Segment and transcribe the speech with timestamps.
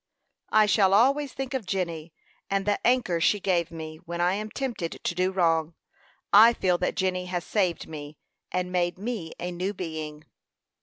[0.49, 2.11] "I shall always think of Jenny,
[2.49, 5.75] and the anchor she gave me, when I am tempted to do wrong.
[6.33, 8.17] I feel that Jenny has saved me,
[8.51, 10.23] and made me a new being."